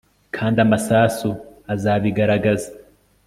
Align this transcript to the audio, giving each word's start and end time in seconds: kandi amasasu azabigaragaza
kandi 0.35 0.57
amasasu 0.65 1.29
azabigaragaza 1.73 2.69